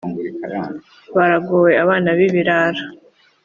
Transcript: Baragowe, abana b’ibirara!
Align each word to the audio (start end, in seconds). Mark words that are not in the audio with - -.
Baragowe, 1.15 1.71
abana 1.83 2.09
b’ibirara! 2.17 2.81